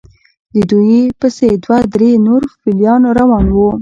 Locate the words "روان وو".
3.19-3.67